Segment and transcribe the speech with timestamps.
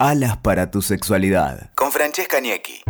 [0.00, 1.70] Alas para tu sexualidad.
[1.76, 2.82] Con Francesca Niecki.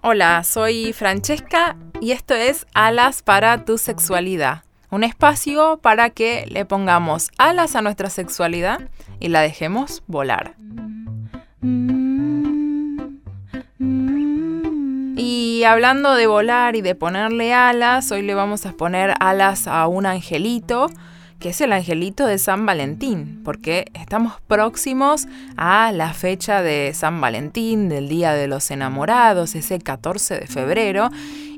[0.00, 4.64] Hola, soy Francesca y esto es Alas para tu sexualidad.
[4.88, 8.80] Un espacio para que le pongamos alas a nuestra sexualidad
[9.20, 10.54] y la dejemos volar.
[15.18, 19.86] Y hablando de volar y de ponerle alas, hoy le vamos a poner alas a
[19.88, 20.88] un angelito
[21.42, 25.26] que es el angelito de San Valentín, porque estamos próximos
[25.56, 31.10] a la fecha de San Valentín, del Día de los Enamorados, ese 14 de febrero.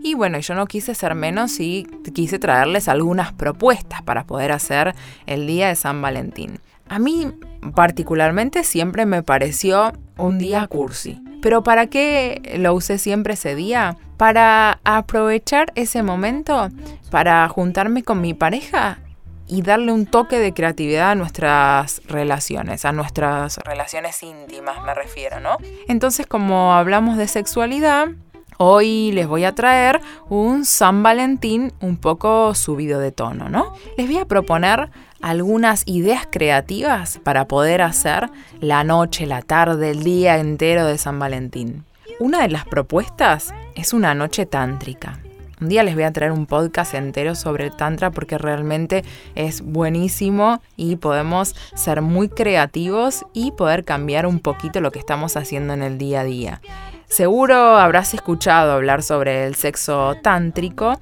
[0.02, 4.94] Y bueno, yo no quise ser menos y quise traerles algunas propuestas para poder hacer
[5.26, 6.60] el Día de San Valentín.
[6.88, 7.30] A mí
[7.74, 11.20] particularmente siempre me pareció un día cursi.
[11.42, 13.98] Pero ¿para qué lo usé siempre ese día?
[14.16, 16.70] Para aprovechar ese momento,
[17.10, 19.03] para juntarme con mi pareja
[19.46, 25.40] y darle un toque de creatividad a nuestras relaciones, a nuestras relaciones íntimas me refiero,
[25.40, 25.56] ¿no?
[25.88, 28.08] Entonces como hablamos de sexualidad,
[28.56, 33.74] Hoy les voy a traer un San Valentín un poco subido de tono, ¿no?
[33.96, 40.04] Les voy a proponer algunas ideas creativas para poder hacer la noche, la tarde, el
[40.04, 41.84] día entero de San Valentín.
[42.20, 45.23] Una de las propuestas es una noche tántrica.
[45.64, 49.02] Un día les voy a traer un podcast entero sobre el Tantra porque realmente
[49.34, 55.38] es buenísimo y podemos ser muy creativos y poder cambiar un poquito lo que estamos
[55.38, 56.60] haciendo en el día a día.
[57.06, 61.00] Seguro habrás escuchado hablar sobre el sexo tántrico,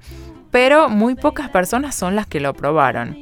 [0.52, 3.18] pero muy pocas personas son las que lo probaron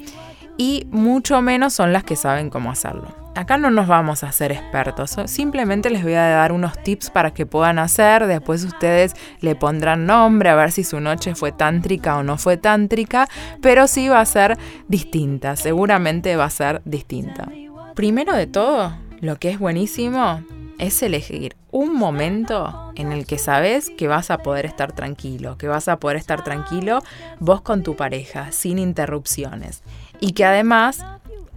[0.58, 3.19] y mucho menos son las que saben cómo hacerlo.
[3.36, 7.32] Acá no nos vamos a hacer expertos, simplemente les voy a dar unos tips para
[7.32, 12.18] que puedan hacer, después ustedes le pondrán nombre a ver si su noche fue tántrica
[12.18, 13.28] o no fue tántrica,
[13.62, 14.58] pero sí va a ser
[14.88, 17.48] distinta, seguramente va a ser distinta.
[17.94, 20.42] Primero de todo, lo que es buenísimo
[20.78, 25.68] es elegir un momento en el que sabes que vas a poder estar tranquilo, que
[25.68, 27.00] vas a poder estar tranquilo
[27.38, 29.82] vos con tu pareja, sin interrupciones.
[30.20, 31.04] Y que además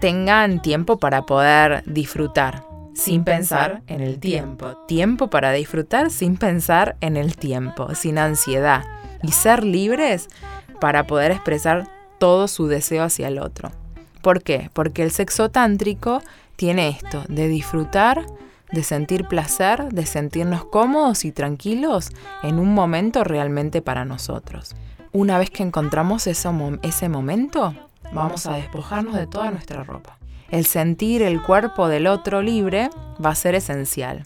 [0.04, 4.76] tengan tiempo para poder disfrutar sin pensar en el tiempo.
[4.86, 8.84] Tiempo para disfrutar sin pensar en el tiempo, sin ansiedad.
[9.22, 10.28] Y ser libres
[10.82, 11.88] para poder expresar
[12.20, 13.72] todo su deseo hacia el otro.
[14.22, 14.70] ¿Por qué?
[14.74, 16.22] Porque el sexo tántrico
[16.58, 18.26] tiene esto, de disfrutar,
[18.74, 22.10] de sentir placer, de sentirnos cómodos y tranquilos
[22.42, 24.76] en un momento realmente para nosotros.
[25.14, 26.50] Una vez que encontramos ese,
[26.82, 27.74] ese momento,
[28.14, 30.18] vamos a despojarnos de toda nuestra ropa.
[30.50, 32.90] El sentir el cuerpo del otro libre
[33.24, 34.24] va a ser esencial.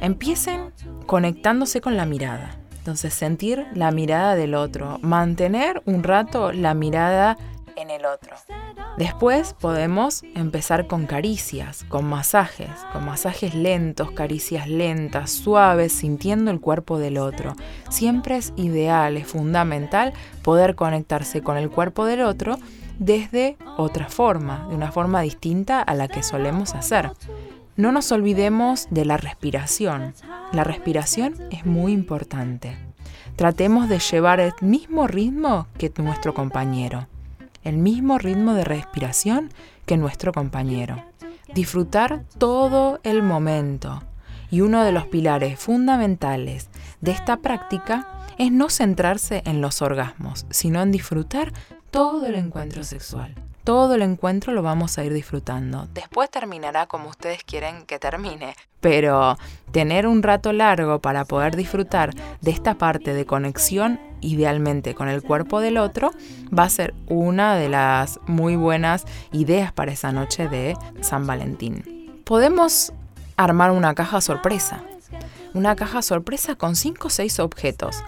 [0.00, 0.72] Empiecen
[1.06, 2.56] conectándose con la mirada.
[2.78, 7.36] Entonces sentir la mirada del otro, mantener un rato la mirada
[7.76, 8.34] en el otro.
[8.96, 16.60] Después podemos empezar con caricias, con masajes, con masajes lentos, caricias lentas, suaves, sintiendo el
[16.60, 17.54] cuerpo del otro.
[17.88, 22.58] Siempre es ideal, es fundamental poder conectarse con el cuerpo del otro
[23.00, 27.10] desde otra forma, de una forma distinta a la que solemos hacer.
[27.74, 30.12] No nos olvidemos de la respiración.
[30.52, 32.76] La respiración es muy importante.
[33.36, 37.08] Tratemos de llevar el mismo ritmo que nuestro compañero,
[37.64, 39.48] el mismo ritmo de respiración
[39.86, 41.02] que nuestro compañero.
[41.54, 44.02] Disfrutar todo el momento.
[44.50, 46.68] Y uno de los pilares fundamentales
[47.00, 51.52] de esta práctica es no centrarse en los orgasmos, sino en disfrutar
[51.90, 53.34] todo el encuentro sexual.
[53.64, 55.86] Todo el encuentro lo vamos a ir disfrutando.
[55.92, 59.36] Después terminará como ustedes quieren que termine, pero
[59.70, 65.22] tener un rato largo para poder disfrutar de esta parte de conexión, idealmente con el
[65.22, 66.12] cuerpo del otro,
[66.56, 72.22] va a ser una de las muy buenas ideas para esa noche de San Valentín.
[72.24, 72.92] Podemos
[73.36, 74.82] armar una caja sorpresa.
[75.52, 78.02] Una caja sorpresa con 5 o 6 objetos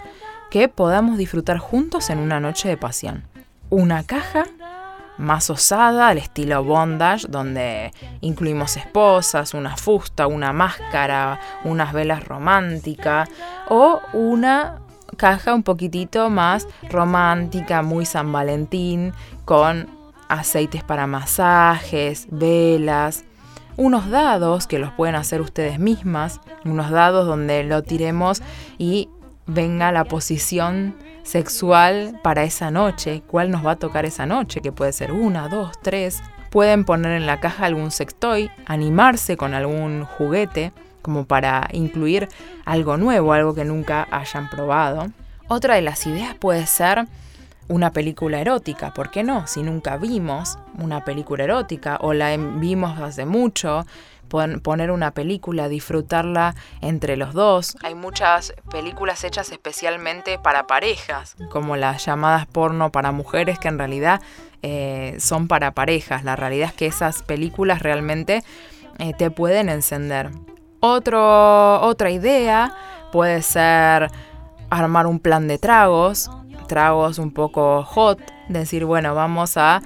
[0.51, 3.32] que podamos disfrutar juntos en una noche de pasión
[3.73, 4.45] una caja
[5.17, 7.91] más osada, al estilo bondage, donde
[8.21, 13.31] incluimos esposas, una fusta, una máscara, unas velas románticas,
[13.71, 14.83] o una
[15.17, 19.15] caja un poquitito más romántica, muy San Valentín,
[19.47, 19.89] con
[20.29, 23.25] aceites para masajes, velas,
[23.79, 28.43] unos dados que los pueden hacer ustedes mismas, unos dados donde lo tiremos
[28.77, 29.09] y
[29.47, 34.73] venga la posición sexual para esa noche, cuál nos va a tocar esa noche, que
[34.73, 36.23] puede ser una, dos, tres.
[36.51, 42.29] Pueden poner en la caja algún sextoy, animarse con algún juguete, como para incluir
[42.65, 45.07] algo nuevo, algo que nunca hayan probado.
[45.49, 47.07] Otra de las ideas puede ser
[47.69, 49.47] una película erótica, ¿por qué no?
[49.47, 53.87] Si nunca vimos una película erótica o la vimos hace mucho,
[54.63, 57.77] poner una película, disfrutarla entre los dos.
[57.83, 63.79] Hay muchas películas hechas especialmente para parejas, como las llamadas porno para mujeres, que en
[63.79, 64.21] realidad
[64.63, 66.25] eh, son para parejas.
[66.25, 68.43] La realidad es que esas películas realmente
[68.99, 70.31] eh, te pueden encender.
[70.81, 72.75] Otra idea
[73.13, 74.11] puede ser
[74.71, 76.31] armar un plan de tragos,
[76.67, 79.83] tragos un poco hot, decir, bueno, vamos a,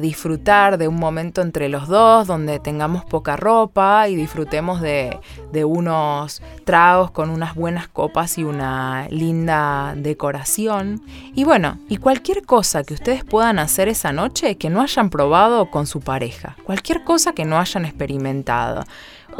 [0.00, 5.18] disfrutar de un momento entre los dos donde tengamos poca ropa y disfrutemos de,
[5.52, 11.02] de, unos tragos con unas buenas copas y una linda decoración.
[11.34, 15.70] Y bueno, y cualquier cosa que ustedes puedan hacer esa noche que no hayan probado
[15.70, 18.84] con su pareja, cualquier cosa que no hayan experimentado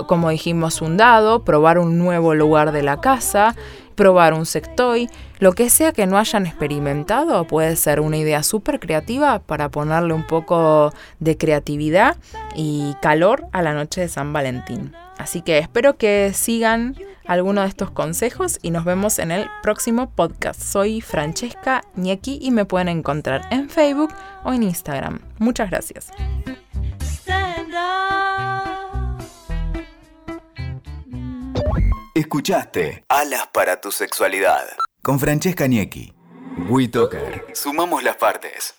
[0.06, 3.54] como dijimos, un dado, probar un nuevo lugar de la casa,
[4.00, 5.10] probar un sectoy,
[5.40, 10.14] lo que sea que no hayan experimentado puede ser una idea súper creativa para ponerle
[10.14, 12.16] un poco de creatividad
[12.56, 14.94] y calor a la noche de San Valentín.
[15.18, 20.08] Así que espero que sigan alguno de estos consejos y nos vemos en el próximo
[20.08, 20.62] podcast.
[20.62, 24.14] Soy Francesca Ñequi y me pueden encontrar en Facebook
[24.44, 25.20] o en Instagram.
[25.38, 26.10] Muchas gracias.
[32.20, 34.66] Escuchaste Alas para tu sexualidad
[35.02, 36.12] con Francesca Niecki.
[36.68, 37.46] WeToker.
[37.54, 38.74] Sumamos las partes.